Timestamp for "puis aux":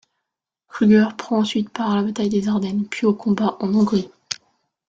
2.89-3.13